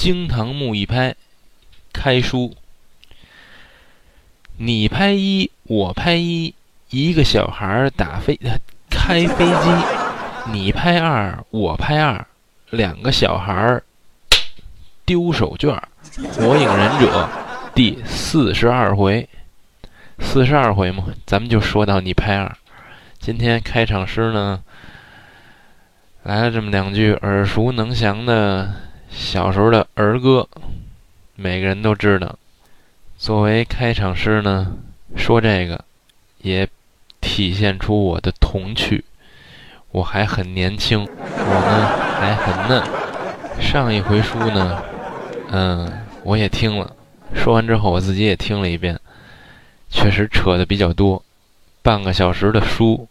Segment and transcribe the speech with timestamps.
[0.00, 1.14] 惊堂木一拍，
[1.92, 2.56] 开书。
[4.56, 6.54] 你拍一，我拍一，
[6.88, 8.40] 一个小孩打飞
[8.88, 12.26] 开飞机；你拍二，我拍二，
[12.70, 13.82] 两个小孩
[15.04, 15.78] 丢手绢。
[16.32, 17.28] 火影忍者
[17.74, 19.28] 第四十二回，
[20.18, 22.56] 四十二回嘛，咱们就说到你拍二。
[23.18, 24.62] 今天开场诗呢，
[26.22, 28.74] 来了这么两句耳熟能详的
[29.10, 30.48] 小时候的儿歌，
[31.34, 32.38] 每个人都知道。
[33.18, 34.76] 作为开场诗呢，
[35.16, 35.84] 说这个
[36.38, 36.68] 也
[37.20, 39.04] 体现出我的童趣。
[39.90, 41.86] 我还很年轻，我呢
[42.20, 42.82] 还很嫩。
[43.60, 44.82] 上一回书呢，
[45.50, 46.94] 嗯，我也听了，
[47.34, 48.98] 说完之后我自己也听了一遍，
[49.90, 51.22] 确实扯的比较多，
[51.82, 53.08] 半个小时的书。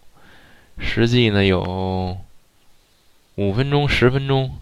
[0.80, 2.18] 实际呢有
[3.36, 4.56] 五分钟、十分钟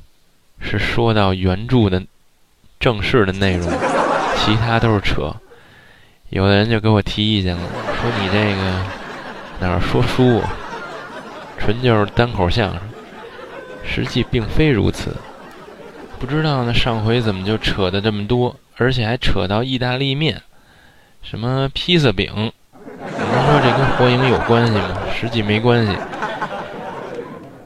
[0.60, 2.02] 是说到原著的
[2.80, 3.70] 正式的内容，
[4.38, 5.34] 其他都是扯。
[6.30, 7.62] 有的人就给我提意见了，
[8.02, 8.86] 说你这个
[9.60, 10.42] 哪儿说书，
[11.58, 12.80] 纯就是单口相声。
[13.86, 15.16] 实际并非如此。
[16.20, 20.42] 不知道呢，上回怎么就扯的这么多，而且还扯到意大利面，
[21.24, 22.52] 什么披萨饼。
[23.00, 24.98] 您说这跟火影有关系吗？
[25.18, 25.96] 实际没关系。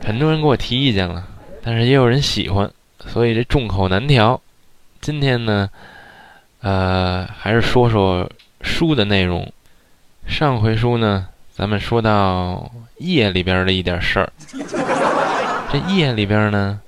[0.05, 1.25] 很多人给我提意见了，
[1.63, 2.69] 但是也有人喜欢，
[3.11, 4.39] 所以这众口难调。
[5.01, 5.69] 今天呢，
[6.61, 8.29] 呃，还是说说
[8.61, 9.51] 书的内容。
[10.25, 14.31] 上回书呢，咱们说到夜里边的一点事儿。
[15.73, 16.79] 这夜里边呢，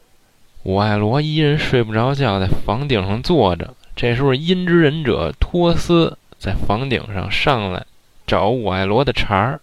[0.61, 3.73] 我爱罗一人睡不着觉，在房顶上坐着。
[3.93, 7.85] 这时候，阴之忍者托斯在房顶上上来。
[8.25, 9.59] 找我爱罗的茬儿，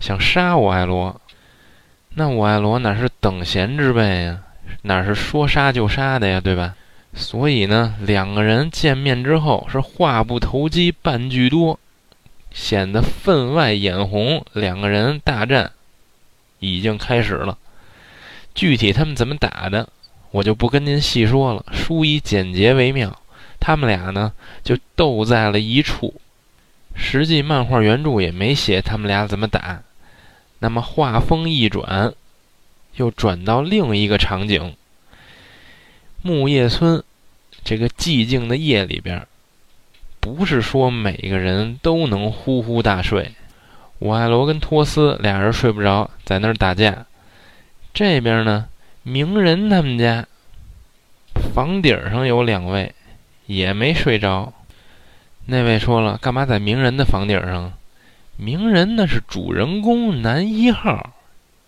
[0.00, 1.20] 想杀我爱罗。
[2.14, 4.38] 那我爱罗哪是等闲之辈呀？
[4.88, 6.40] 哪是说杀就杀的呀？
[6.40, 6.74] 对吧？
[7.12, 11.78] 所以呢，两个人见面之后是话不投机半句多，
[12.50, 14.42] 显得分外眼红。
[14.54, 15.72] 两个人大战
[16.58, 17.58] 已经开始了。
[18.54, 19.90] 具体他们怎么打的，
[20.30, 21.64] 我就不跟您细说了。
[21.70, 23.20] 书以简洁为妙，
[23.60, 24.32] 他们俩呢
[24.64, 26.14] 就斗在了一处。
[26.94, 29.82] 实际漫画原著也没写他们俩怎么打，
[30.60, 32.14] 那么画风一转，
[32.96, 34.74] 又转到另一个场景。
[36.28, 37.02] 木叶村
[37.64, 39.26] 这个寂静的夜里边，
[40.20, 43.32] 不是说每个人都能呼呼大睡。
[43.98, 47.06] 我爱罗跟托斯俩人睡不着，在那儿打架。
[47.94, 48.66] 这边呢，
[49.02, 50.26] 鸣人他们家
[51.54, 52.94] 房顶上有两位，
[53.46, 54.52] 也没睡着。
[55.46, 57.72] 那位说了，干嘛在鸣人的房顶上？
[58.36, 61.14] 鸣人那是主人公男一号，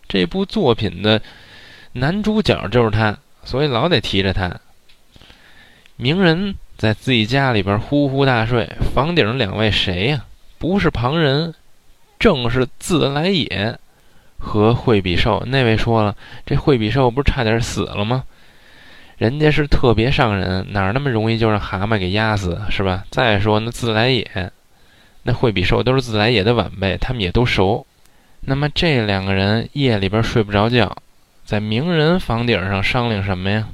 [0.06, 1.22] 这部作品的
[1.94, 4.60] 男主角就是他，所以老得提着他。
[5.96, 10.24] 鸣人在自己家里边呼呼大睡，房顶两位谁呀？
[10.58, 11.54] 不是旁人，
[12.18, 13.78] 正是自来也
[14.38, 15.42] 和惠比寿。
[15.46, 18.24] 那位说了，这惠比寿不是差点死了吗？
[19.18, 23.04] 人家是特别上人，哪儿那么容易就让蛤蟆给压死，是吧？
[23.10, 24.50] 再说那自来也，
[25.24, 27.86] 那惠比寿都是自来也的晚辈，他们也都熟。
[28.40, 30.96] 那么这两个人夜里边睡不着觉，
[31.50, 33.66] 在名人房顶上商量什么呀？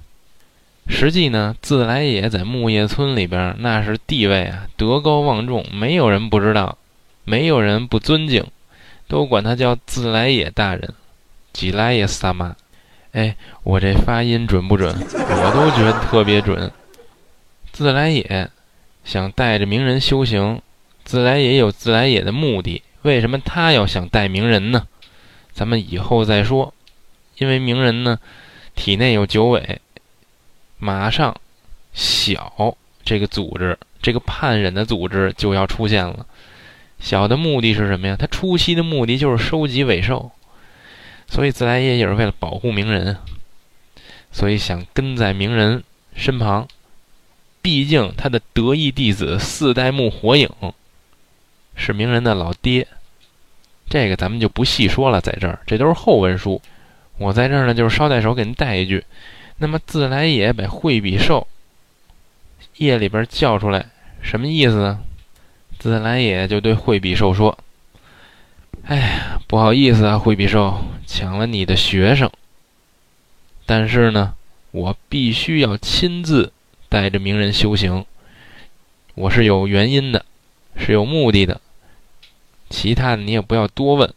[0.89, 6.79] 实际呢，自来也在木叶村里边那是地位啊，德高望重，没有人不知道，
[7.25, 8.47] 没有人不尊敬，
[9.09, 10.95] 都管他叫自来也大人，
[11.53, 12.57] 吉来也萨玛。
[13.13, 14.97] 哎，我这发音准不准？
[14.97, 16.73] 我都觉得特别准。
[17.73, 18.49] 自来也
[19.05, 20.63] 想带着名人修行，
[21.05, 22.81] 自来也有自来也的目的。
[23.03, 24.87] 为什么他要想带名人呢？
[25.53, 26.73] 咱们以后再说。
[27.39, 28.19] 因为鸣人呢，
[28.75, 29.81] 体内有九尾，
[30.79, 31.39] 马上
[31.93, 36.27] 小这个组织，这个叛忍的组织就要出现了。
[36.99, 38.17] 小的目的是什么呀？
[38.19, 40.31] 他初期的目的就是收集尾兽。
[41.29, 43.19] 所以自来也也是为了保护鸣人，
[44.31, 45.83] 所以想跟在鸣人
[46.15, 46.69] 身旁。
[47.61, 50.49] 毕竟他的得意弟子四代目火影
[51.75, 52.87] 是鸣人的老爹，
[53.91, 56.63] 这个咱们就不细说了，在这儿这都是后文书。
[57.19, 59.05] 我在这儿呢，就是捎带手给您带一句。
[59.59, 61.47] 那么自来也把惠比寿
[62.77, 63.87] 夜里边叫出来，
[64.21, 65.01] 什么意思呢？
[65.79, 67.59] 自来也就对惠比寿说
[68.85, 72.29] ：“哎呀，不好意思啊，惠比寿。”抢了你的学生，
[73.65, 74.35] 但是呢，
[74.73, 76.53] 我必须要亲自
[76.89, 78.05] 带着名人修行。
[79.15, 80.27] 我是有原因的，
[80.77, 81.61] 是有目的的。
[82.69, 84.13] 其他的你也不要多问。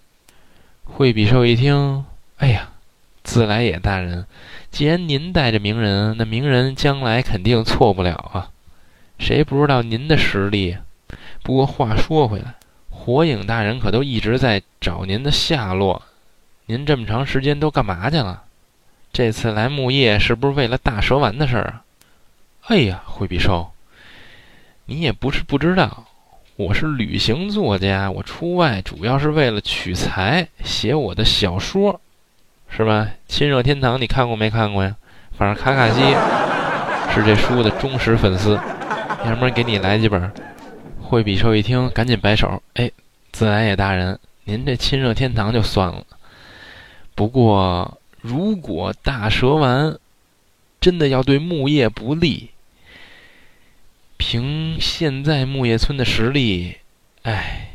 [0.84, 2.04] 惠比寿一听，
[2.38, 2.72] 哎呀，
[3.30, 4.26] 自来也大人，
[4.72, 8.50] 既然您带着鸣人，那鸣人将来肯定错不了啊。
[9.20, 10.76] 谁不知道您的实力？
[11.44, 12.56] 不过话说回来，
[12.90, 16.02] 火影大人可都一直在找您的下落。
[16.66, 18.46] 您这么长时间都干嘛去了？
[19.14, 21.84] 这次来木叶是不是为了大蛇丸的事儿啊？
[22.66, 23.70] 哎呀，惠比寿，
[24.86, 26.06] 你也不是不知道，
[26.56, 32.02] 我是旅行作家，我出外主要是为了取材写我的小说，
[32.70, 33.10] 是吧？
[33.28, 34.96] 亲热天堂你看过没看过呀？
[35.38, 36.02] 反正卡卡西
[37.14, 38.60] 是这书的忠实粉丝。
[39.26, 40.32] 要不然给你来几本。
[41.02, 42.90] 惠比寿一听，赶紧摆手：“哎，
[43.32, 46.06] 自来也大人，您这亲热天堂就算了。
[47.16, 49.98] 不过，如果大蛇丸
[50.80, 52.52] 真的要对木叶不利，
[54.16, 56.78] 凭现在木叶村的实力，
[57.24, 57.72] 哎，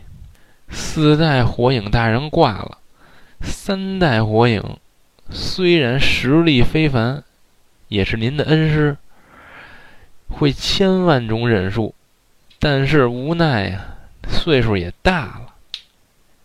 [0.70, 2.78] 四代火影大人挂了，
[3.42, 4.62] 三代火影
[5.30, 7.24] 虽然实力非凡，
[7.88, 8.96] 也是您的恩师。”
[10.26, 11.94] 会千万种忍术，
[12.58, 13.84] 但是无奈呀，
[14.28, 15.54] 岁数也大了。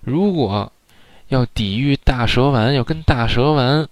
[0.02, 0.72] 如果
[1.30, 3.88] 要抵御大蛇丸，要跟大蛇丸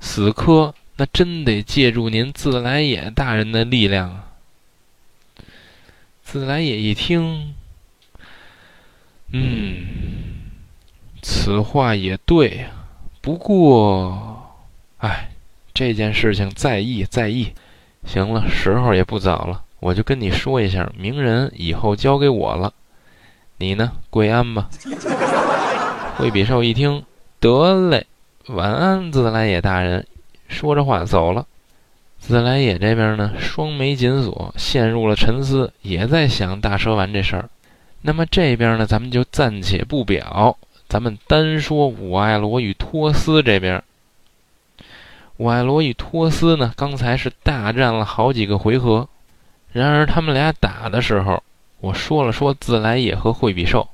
[0.00, 4.32] 死磕，那真得借助您自来也大人的力量啊！
[6.22, 7.54] 自来也一听，
[9.32, 9.86] 嗯，
[11.20, 12.85] 此话也对呀。
[13.26, 14.40] 不过，
[14.98, 15.30] 哎，
[15.74, 17.52] 这件事情在意在意。
[18.04, 22.72] 行了，时候也不早了，我就跟你说一下，鸣人以后交给我了，
[23.56, 24.70] 你呢，跪安吧。
[26.16, 27.02] 惠比寿一听，
[27.40, 28.06] 得嘞，
[28.46, 30.06] 晚安，自来也大人。
[30.46, 31.46] 说着话走了。
[32.20, 37.50] 自来也这边呢，双眉紧锁，陷入了沉思，也在想大蛇丸这事儿。
[38.02, 40.56] 那么这边呢，咱们就暂且不表，
[40.88, 43.82] 咱们单说五爱罗与托斯这边。
[45.38, 46.72] 五爱罗与托斯呢？
[46.76, 49.08] 刚才是大战了好几个回合，
[49.72, 51.42] 然而他们俩打的时候，
[51.80, 53.88] 我说了说自来也和惠比寿，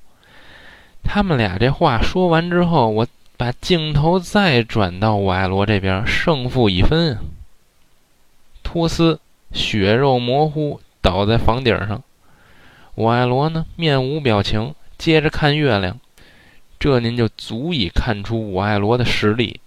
[1.02, 3.06] 他们俩这话说完之后，我
[3.36, 7.18] 把镜头再转到五爱罗这边，胜负已分。
[8.62, 9.18] 托斯
[9.52, 12.02] 血肉模糊倒在房顶上，
[12.94, 15.98] 五爱罗呢面无表情，接着看月亮，
[16.82, 19.60] 这您就足以看出五爱罗的实力。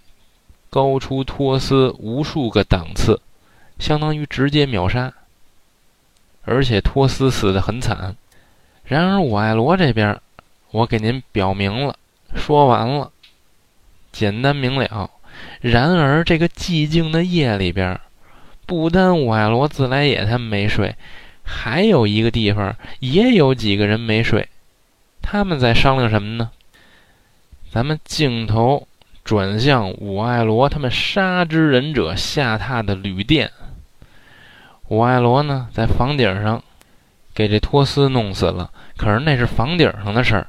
[0.68, 3.22] 高出托斯无数个档次，
[3.78, 5.14] 相当于直接秒杀。
[6.44, 8.14] 而且托斯死得很惨。
[8.84, 10.20] 然而五爱罗这边，
[10.72, 11.96] 我给您表明了，
[12.34, 13.10] 说完了，
[14.12, 15.10] 简单明了。
[15.62, 17.98] 然而这个寂静的夜里边，
[18.66, 20.94] 不单五爱罗、自来也他们没睡，
[21.42, 24.46] 还有一个地方也有几个人没睡。
[25.22, 26.50] 他们在商量什么呢？
[27.70, 28.86] 咱们镜头。
[29.24, 33.50] 转向五爱罗他们杀之忍者下榻的旅店。
[34.86, 36.62] 五爱罗呢，在房顶上
[37.34, 38.70] 给这托斯弄死了。
[38.96, 40.46] 可是那是房顶上的事儿，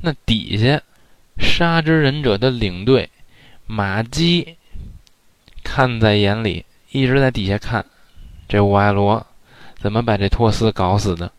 [0.00, 0.80] 那底下
[1.36, 3.10] 杀之忍者的领队
[3.66, 4.56] 马基
[5.62, 7.84] 看在眼里，一直在底下看
[8.48, 9.26] 这五爱罗
[9.76, 11.30] 怎么把这托斯搞死的。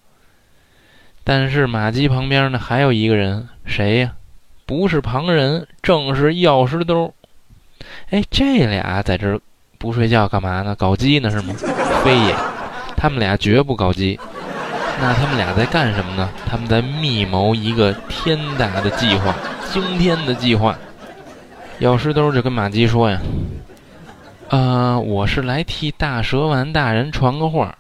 [1.24, 4.14] 但是马基旁边呢，还有一个人，谁呀？
[4.66, 7.14] 不是旁人，正是药师兜。
[8.10, 9.40] 哎，这俩在这
[9.78, 10.76] 不睡觉干嘛呢？
[10.76, 11.54] 搞基呢是吗？
[12.04, 12.36] 非也，
[12.98, 14.20] 他们俩绝不搞基。
[15.00, 16.30] 那他们俩在干什么呢？
[16.48, 19.36] 他们在密谋一个天大的计划，
[19.72, 20.75] 惊天的计划。
[21.80, 23.20] 药师兜就跟马姬说呀
[24.50, 27.78] ：“啊，我是来替大蛇丸大人传个话，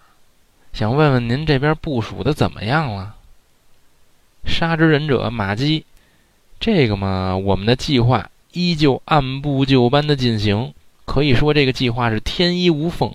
[0.73, 3.15] 想问问您这边部署的怎么样了？”
[4.45, 5.85] 杀之忍者马基。
[6.59, 10.73] 这个嘛，我们的计划依旧按部就班的进行，
[11.05, 13.13] 可以说这个计划是天衣无缝。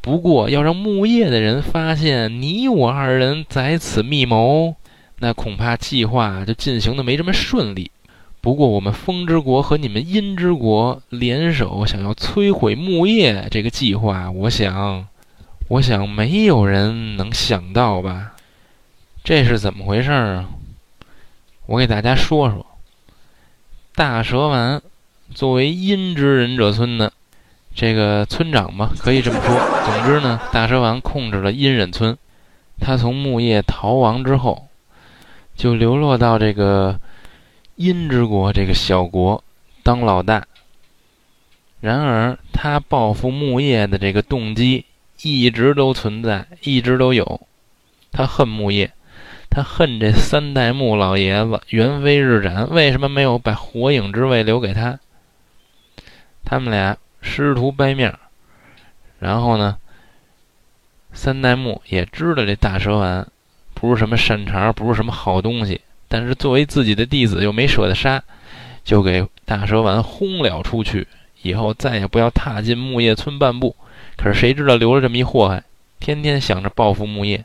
[0.00, 4.74] 不过，要让木叶的人发现你我二人在此密谋，
[5.18, 7.90] 那恐怕计划就进行的没这么顺利。
[8.40, 15.06] 不过，我们风之国和你们阴之国联手，想要摧毁木叶这个计划，我想，
[15.68, 18.32] 我想没有人能想到吧？
[19.22, 20.48] 这是怎么回事啊？
[21.66, 22.64] 我给大家说说。
[23.98, 24.80] 大蛇丸
[25.34, 27.12] 作为阴之忍者村的
[27.74, 29.58] 这个村长吧，可以这么说。
[29.84, 32.16] 总之呢，大蛇丸控制了阴忍村。
[32.78, 34.68] 他从木叶逃亡之后，
[35.56, 37.00] 就流落到这个
[37.74, 39.42] 阴之国这个小国
[39.82, 40.46] 当老大。
[41.80, 44.84] 然而，他报复木叶的这个动机
[45.22, 47.40] 一直都存在，一直都有。
[48.12, 48.92] 他恨木叶。
[49.58, 55.00] 他恨这三代目老爷子元飞日斩，为什么没有把火影之位留给他？
[56.44, 58.20] 他们俩师徒掰面儿。
[59.18, 59.76] 然后呢，
[61.12, 63.26] 三代目也知道这大蛇丸
[63.74, 68.22] 不是什么善茬，不是什么好东西，但是作为自己的弟子又没舍得杀，
[68.84, 71.08] 就给大蛇丸轰了出去，
[71.42, 73.74] 以后再也不要踏进木叶村半步。
[74.16, 75.64] 可是谁知道留了这么一祸害，
[75.98, 77.44] 天天想着报复木叶，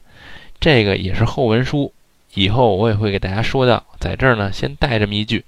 [0.59, 1.91] 这个也是后文书，
[2.33, 5.45] 以后我也会给大家说到，在这儿呢先带这么一句。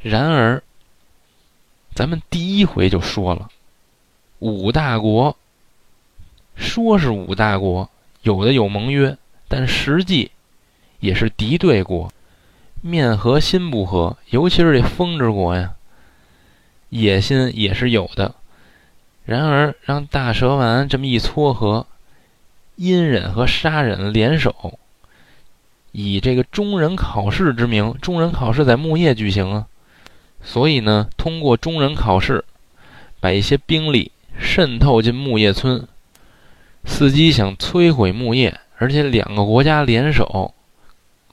[0.00, 0.62] 然而，
[1.94, 3.48] 咱们第一回就说了。
[4.38, 5.36] 五大国
[6.54, 7.90] 说是五大国，
[8.22, 10.30] 有的有盟约，但实际
[11.00, 12.12] 也是敌对国，
[12.80, 14.16] 面和心不和。
[14.30, 15.74] 尤其是这风之国呀，
[16.90, 18.36] 野心也是有的。
[19.24, 21.86] 然而让大蛇丸这么一撮合，
[22.76, 24.78] 阴忍和杀忍联手，
[25.92, 29.66] 以这个中忍考试之名，中忍考试在木叶举行啊，
[30.42, 32.44] 所以呢，通过中忍考试，
[33.20, 34.12] 把一些兵力。
[34.40, 35.88] 渗透进木叶村，
[36.84, 40.54] 伺机想摧毁木叶，而且两个国家联手，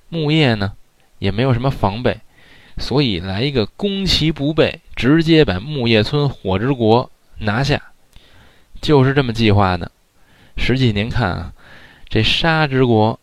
[0.09, 0.73] 木叶呢
[1.19, 2.17] 也没有什么防备，
[2.79, 7.79] 所以来一个攻其不备，直接把木叶村火之国拿下，
[8.81, 9.91] 就是这么计划的。
[10.57, 11.53] 实际您看啊，
[12.09, 13.19] 这沙之国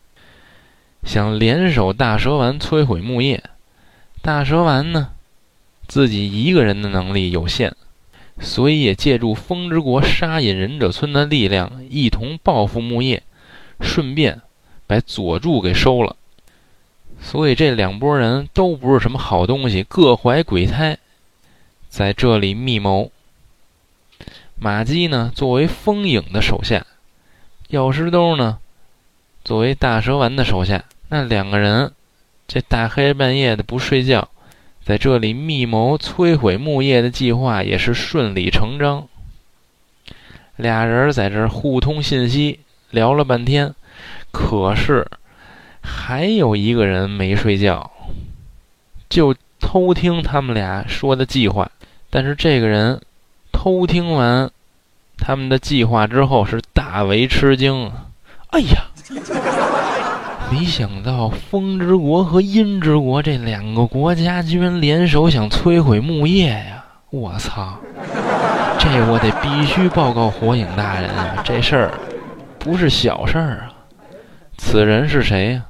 [1.05, 3.43] 想联手大蛇丸摧毁木叶，
[4.21, 5.11] 大蛇丸呢
[5.87, 7.75] 自己一个人的能力有限。
[8.41, 13.23] 所以也借助风之国杀隐忍者村的力量，一同报复木叶，
[13.79, 14.41] 顺便
[14.87, 16.17] 把佐助给收了。
[17.21, 20.99] 所以这两拨人都不是什么好东西，各怀鬼胎，
[21.89, 23.13] 在这里密谋。
[24.59, 26.87] 马姬呢，作为风影的手下；
[27.69, 28.59] 药师兜呢，
[29.45, 30.85] 作为大蛇丸的手下。
[31.15, 31.93] 那两个人，
[32.49, 34.31] 这大黑半夜的不睡觉。
[34.83, 39.07] 在这里密谋摧毁木叶的计划也是顺理成章。
[40.57, 43.75] 俩人在这儿互通信息，聊了半天，
[44.31, 45.07] 可是
[45.83, 47.91] 还有一个人没睡觉，
[49.11, 51.71] 就偷听他们俩说的计划。
[52.09, 52.99] 但是这个人
[53.53, 54.51] 偷听完
[55.19, 57.93] 他们的计划之后，是大为吃惊。
[58.49, 58.87] 哎呀！
[60.53, 66.85] 没想到风之国和阴之国这两个国家居然联手想摧毁木叶呀！
[67.09, 67.79] 我操，
[68.79, 71.43] 这我得必须报告火影大人啊！
[71.43, 71.95] 这事儿
[72.59, 73.73] 不是小事儿啊！
[74.59, 75.65] 此人是谁呀？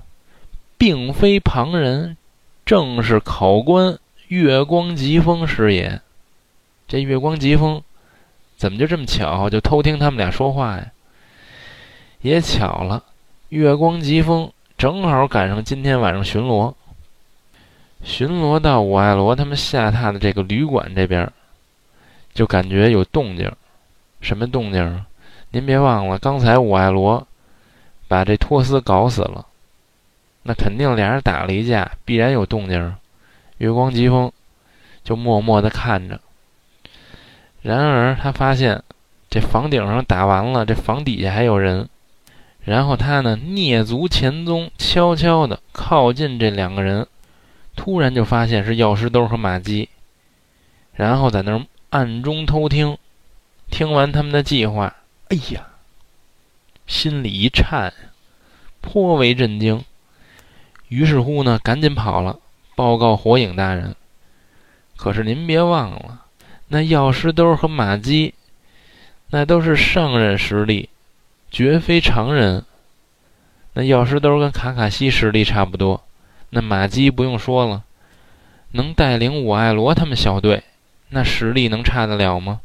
[0.76, 2.16] 并非旁人，
[2.66, 3.96] 正是考官
[4.26, 6.00] 月光疾风师爷。
[6.88, 7.82] 这月光疾风
[8.56, 10.86] 怎么就这么巧，就偷听他们俩说话呀？
[12.20, 13.04] 也巧了，
[13.48, 14.50] 月光疾风。
[14.82, 16.74] 正好赶上今天晚上巡逻，
[18.02, 21.30] 巡逻到我爱罗他们下榻的这个旅馆这边，
[22.34, 23.48] 就感觉有动静。
[24.20, 25.06] 什么动静啊？
[25.50, 27.24] 您别忘了，刚才我爱罗
[28.08, 29.46] 把这托斯搞死了，
[30.42, 32.96] 那肯定俩人打了一架，必然有动静。
[33.58, 34.32] 月光疾风
[35.04, 36.20] 就默默地看着。
[37.60, 38.82] 然而他发现
[39.30, 41.88] 这房顶上打完了，这房底下还有人。
[42.64, 47.06] 然后他呢，蹑足潜踪，悄悄地靠近这两个人，
[47.74, 49.88] 突然就发现是药师兜和马姬，
[50.94, 52.96] 然后在那儿暗中偷听。
[53.70, 54.94] 听完他们的计划，
[55.28, 55.66] 哎呀，
[56.86, 57.92] 心里一颤，
[58.82, 59.82] 颇为震惊。
[60.88, 62.38] 于是乎呢，赶紧跑了，
[62.76, 63.96] 报告火影大人。
[64.96, 66.26] 可是您别忘了，
[66.68, 68.34] 那药师兜和马姬，
[69.30, 70.90] 那都是上任实力。
[71.52, 72.64] 绝非常人。
[73.74, 76.02] 那药师兜跟卡卡西实力差不多，
[76.50, 77.84] 那马基不用说了，
[78.72, 80.64] 能带领我爱罗他们小队，
[81.10, 82.60] 那实力能差得了吗？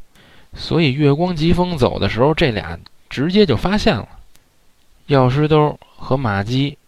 [0.54, 2.78] 所以月光疾风走的时候，这俩
[3.10, 4.08] 直接就发现了。
[5.06, 6.78] 药师兜和马基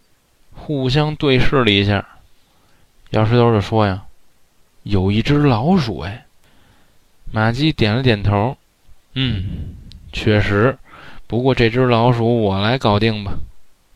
[0.53, 2.05] 互相对视了一下，
[3.11, 4.03] 药师兜就说呀
[4.83, 6.25] ：“有一只老鼠。”哎，
[7.31, 8.57] 马基点了点头，
[9.13, 9.75] 嗯，
[10.11, 10.75] 确实。
[11.31, 13.31] 不过这只老鼠我来搞定吧，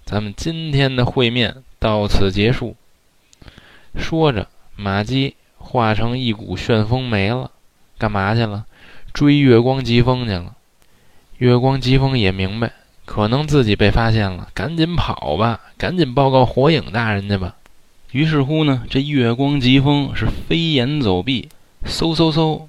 [0.06, 2.78] 咱们今天的会面到此结束。
[3.98, 7.52] 说着，马姬化成一股旋风没了，
[7.98, 8.64] 干嘛去了？
[9.14, 10.56] 追月光疾风去了。
[11.40, 12.72] 月光疾风也明白，
[13.04, 17.58] 可能自己被发现了，赶紧跑吧，赶紧报告火影大人去吧。
[18.14, 21.50] 于是乎呢，这月光疾风是飞檐走壁，
[21.86, 22.62] 嗖嗖嗖，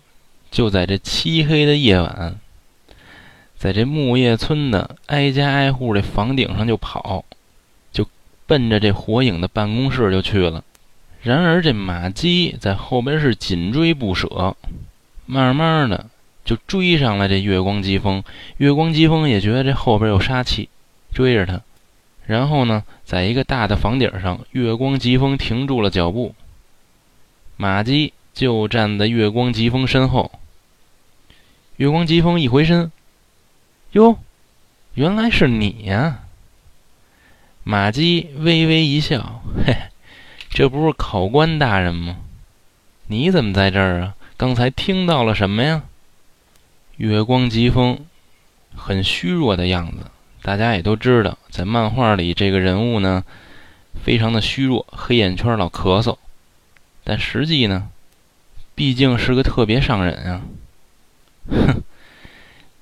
[0.50, 2.40] 就在这漆黑的夜晚。
[3.56, 7.24] 在这木叶村的挨家挨户这房顶上就跑，
[7.92, 8.06] 就
[8.46, 10.62] 奔着这火影的办公室就去了。
[11.22, 14.56] 然而这马姬在后边是紧追不舍。
[15.28, 16.06] 慢慢的
[16.44, 18.22] 就追上了这月光疾风。
[18.58, 20.68] 月光疾风也觉得这后边有杀气，
[21.12, 21.60] 追着他。
[22.26, 26.34] 然后呢，在一个大的房顶上，月光疾风停住了脚步。
[27.56, 30.30] 马姬就站在月光疾风身后。
[31.76, 32.92] 月光疾风一回身，
[33.92, 34.18] 哟，
[34.94, 36.24] 原来是你呀！
[37.64, 39.76] 马姬微微一笑，嘿，
[40.50, 42.18] 这不是考官大人吗？
[43.06, 44.14] 你怎么在这儿啊？
[44.36, 45.82] 刚才听到了什么呀？
[46.96, 48.04] 月光疾风
[48.74, 50.10] 很虚弱的样子。
[50.42, 53.24] 大家也都知道，在漫画里这个人物呢，
[54.04, 56.16] 非常的虚弱，黑眼圈老咳嗽。
[57.02, 57.88] 但实际呢，
[58.74, 60.42] 毕竟是个特别上人啊！
[61.48, 61.82] 哼，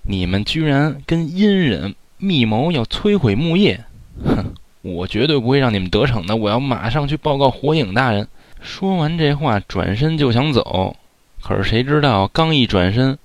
[0.07, 3.85] 你们居然跟阴人密谋要摧毁木叶，
[4.25, 6.37] 哼，我绝对不会让你们得逞的！
[6.37, 8.29] 我要马上去报告火影大人。
[8.61, 10.97] 说完这话，转身就想走，
[11.43, 13.19] 可是谁知道，刚一转身，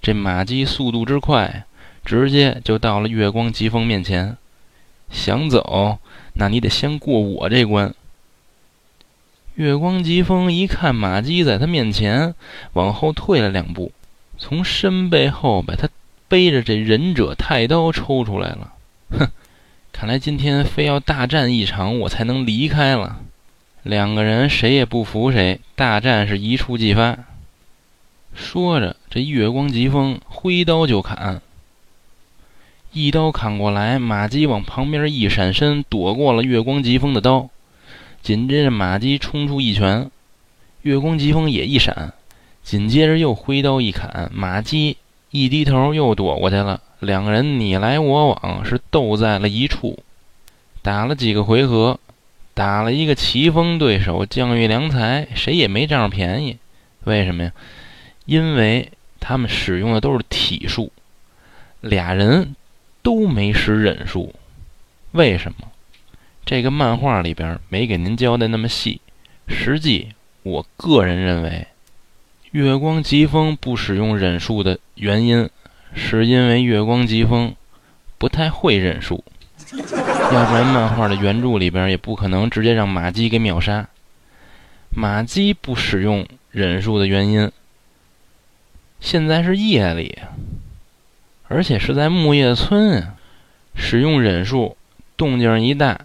[0.00, 1.64] 这马姬速度之快。
[2.04, 4.36] 直接就到了月光疾风面前，
[5.10, 5.98] 想走，
[6.34, 7.92] 那你得先过我这关。
[9.56, 12.32] 月光疾风一看马姬在他面前，
[12.74, 13.90] 往后退了两步，
[14.38, 15.88] 从身背后把他
[16.28, 18.72] 背着这忍者太刀抽出来了。
[19.10, 19.28] 哼，
[19.92, 23.20] 看来今天非要大战一场，我才能离开了。
[23.82, 27.18] 两个人谁也不服谁，大战是一触即发。
[28.34, 31.40] 说着，这月光疾风挥刀就砍。
[32.92, 37.48] 一刀砍过来，马姬往旁边一闪身，躲过了月光疾风的刀。
[38.22, 40.10] 紧接着，马姬冲出一拳，
[40.82, 42.12] 月光疾风也一闪，
[42.62, 44.96] 紧接着又挥刀一砍，马姬
[45.30, 46.80] 一低头又躲过去了。
[47.00, 49.98] 两个人你来我往，是斗在了一处，
[50.82, 51.98] 打了几个回合，
[52.54, 56.58] 打了一个棋逢对手，将遇良才，谁也没占着便宜。
[57.04, 57.52] 为什么呀？
[58.24, 58.90] 因为
[59.20, 60.92] 他们使用的都是体术，
[61.80, 62.54] 俩人。
[63.02, 64.34] 都没使忍术，
[65.12, 65.68] 为什么？
[66.44, 69.00] 这个漫画里边没给您交代那么细。
[69.46, 70.08] 实际，
[70.42, 71.68] 我个人认为，
[72.52, 75.48] 月光疾风不使用忍术的原因，
[75.94, 77.54] 是因为月光疾风
[78.18, 79.24] 不太会忍术。
[79.72, 83.88] 要不然，漫画的原著里边也不可能直接让马姬给秒杀。
[84.90, 87.50] 马姬不使用忍术的原因，
[89.00, 90.18] 现在是夜里。
[91.48, 93.14] 而且是在木叶村啊，
[93.76, 94.76] 使用忍术，
[95.16, 96.00] 动静一大，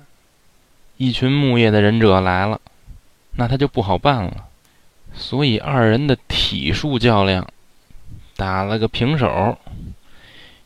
[0.97, 2.61] 一群木叶的忍者来了，
[3.37, 4.45] 那他就不好办了。
[5.13, 7.47] 所以二人的体术较量，
[8.35, 9.57] 打了个平手。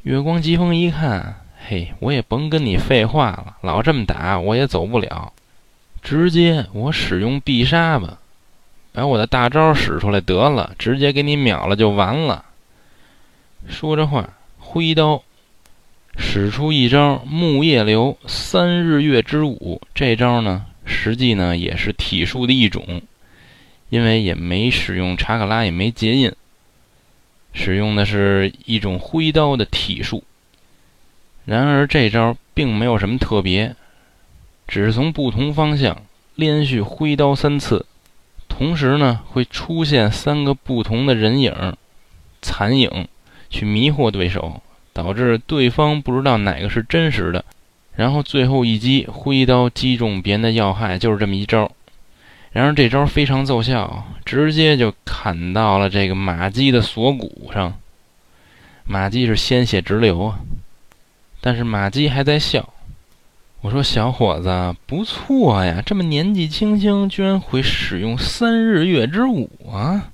[0.04, 5.34] 月光疾风一看，嘿，我也甭跟你废话了，老这么打我也走不了，
[6.02, 8.20] 直接我使用必杀吧，
[8.94, 12.46] 把我的大招使出来得了，直接给你秒了就完了。
[13.68, 14.30] 说着话。
[14.68, 15.24] 挥刀，
[16.18, 19.82] 使出一招木叶流三日月之舞。
[19.94, 23.02] 这招呢，实际呢也是体术的一种，
[23.96, 26.30] 因为也没使用查克拉，也没结印，
[27.54, 30.22] 使用的是一种挥刀的体术。
[31.46, 33.74] 然而这招并没有什么特别，
[34.68, 36.02] 只是从不同方向
[36.36, 37.86] 连续挥刀三次，
[38.50, 41.78] 同时呢会出现三个不同的人影、
[42.42, 43.08] 残影，
[43.50, 44.62] 去迷惑对手。
[44.92, 47.46] 导致对方不知道哪个是真实的，
[47.96, 51.72] 然后最后一击挥刀击中别人的要害，就是这么一招。
[52.56, 57.74] 然而这招非常奏效，直接就砍到了这个马姬的锁骨上，
[58.86, 60.40] 马姬是鲜血直流啊。
[61.42, 62.70] 但是马姬还在笑。
[63.60, 70.12] 我说：“小伙子，不错呀，这么年纪轻轻，居然会使用三日月之舞啊！”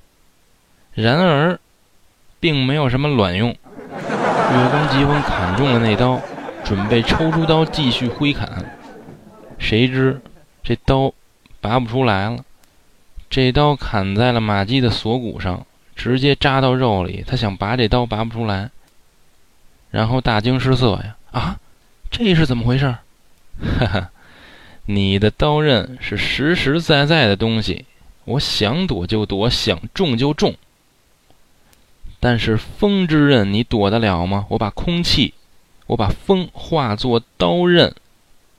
[0.94, 1.60] 然而，
[2.40, 3.50] 并没有什么卵用。
[3.50, 6.20] 月光疾风砍中了那刀，
[6.64, 8.50] 准备抽出刀继续挥砍，
[9.60, 10.20] 谁知
[10.64, 11.12] 这刀
[11.62, 12.44] 拔不出来了。
[13.30, 15.64] 这刀砍在了马姬的锁骨上，
[15.96, 17.24] 直接扎到肉里。
[17.26, 18.70] 他想拔这刀，拔不出来，
[19.90, 21.16] 然后大惊失色呀！
[21.30, 21.58] 啊，
[22.10, 22.94] 这是怎么回事？
[23.78, 24.10] 哈哈，
[24.86, 27.86] 你的刀刃是实实在在的东西，
[28.24, 30.54] 我想躲就躲，想中就中。
[32.20, 34.44] 但是风之刃你躲得了吗？
[34.50, 35.32] 我把空气，
[35.86, 37.94] 我把风化作刀刃，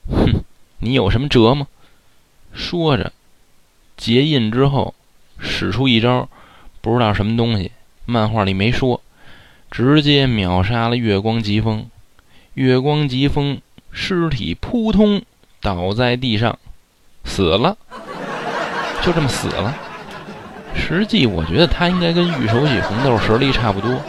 [0.10, 0.44] 哼，
[0.80, 1.68] 你有什么辙吗？
[2.54, 3.12] 说着，
[3.98, 4.94] 结印之后，
[5.40, 6.30] 使出一招，
[6.82, 7.72] 不知道什么东西，
[8.06, 9.02] 漫画里没说，
[9.72, 11.88] 直接秒杀了月光疾风。
[12.54, 13.60] 月光疾风
[13.92, 15.24] 尸体扑通
[15.60, 16.60] 倒在地上，
[17.24, 17.76] 死了，
[19.02, 19.76] 就这么死了。
[20.76, 24.00] 实际我觉得他应该跟玉手洗红豆实力差不多。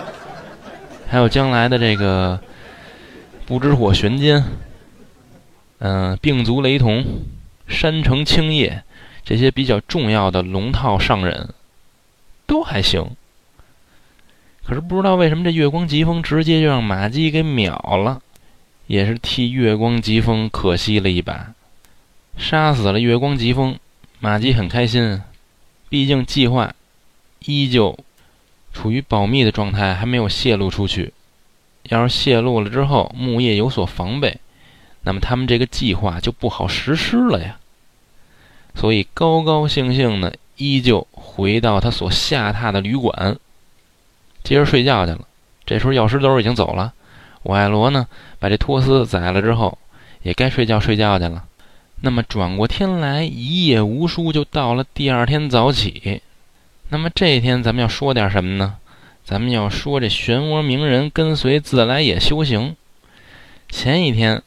[1.09, 2.41] 还有将来的这个
[3.47, 4.45] 不知火玄间，
[5.79, 7.05] 嗯，病足雷同，
[7.67, 8.83] 山城青叶，
[9.25, 11.55] 这些比较重要的龙套上忍
[12.47, 13.17] 都还行。
[14.65, 18.23] 可是不知道为什么这月光疾风直接就让马姬给秒了，
[18.87, 21.53] 也是替月光疾风可惜了一把。
[22.37, 23.79] 杀死了月光疾风，
[24.21, 25.23] 马姬很开心，
[25.89, 26.75] 毕竟计划
[27.45, 27.99] 依旧
[28.73, 31.13] 处于保密的状态，还没有泄露出去。
[31.85, 34.41] 要是泄露了之后，木叶有所防备，
[35.05, 37.59] 那么他们这个计划就不好实施了呀。
[38.75, 43.37] 所以高高兴兴的依旧回到他所下榻的旅馆。
[44.43, 45.21] 接着睡觉去了。
[45.65, 46.93] 这时候药师兜已经走了，
[47.43, 48.07] 我爱罗呢，
[48.39, 49.79] 把这托斯宰了之后，
[50.23, 51.45] 也该睡觉睡觉去了。
[52.03, 56.21] 那么转过天来，一夜无书，就到了第二天早起。
[56.91, 58.77] 那么这一天咱们要说点什么呢？
[59.25, 62.77] 咱们要说这漩涡鸣人跟随自来也修行。
[63.71, 64.43] 前一天，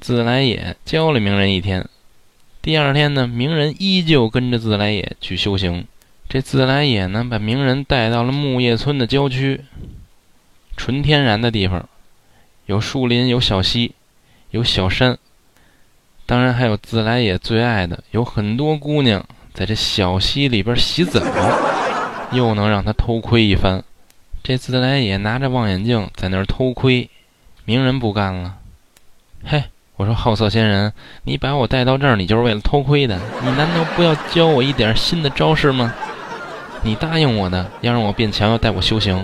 [0.00, 1.86] 自来也教了鸣人一天。
[2.62, 5.86] 第二天呢，鸣人依旧跟着自来也去修行。
[6.28, 9.64] 这自来也呢，把鸣人带到了木叶村的郊区，
[10.76, 11.88] 纯天然的地方，
[12.66, 13.94] 有树林，有小溪，
[14.50, 15.18] 有小山，
[16.26, 21.20] 当然还有自来也最爱的，有很多姑娘在这小溪里边洗澡，
[22.32, 23.82] 又能让他偷窥一番。
[24.42, 27.10] 这自来也拿着望远镜在那儿偷窥，
[27.64, 28.56] 鸣人不干了，
[29.44, 29.64] 嘿，
[30.00, 30.90] 我说好色仙人，
[31.24, 33.20] 你把我带到这儿，你就是为了偷窥的？
[33.44, 35.92] 你难道不要教我一点新的招式吗？
[36.82, 39.22] 你答应我的，要让我变强，要带我修行。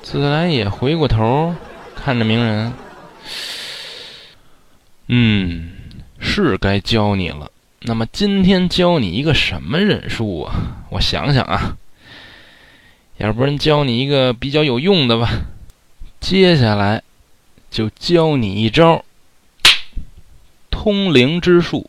[0.00, 1.52] 自来也回过头
[1.96, 2.72] 看着鸣人，
[5.08, 5.72] 嗯，
[6.20, 7.50] 是该教你了。
[7.80, 10.54] 那么今天教你一个什么忍术啊？
[10.90, 11.76] 我想想啊，
[13.16, 15.28] 要不然教你一个比较有用的吧。
[16.20, 17.02] 接下来
[17.68, 19.04] 就教你一招
[20.70, 21.88] 通灵之术。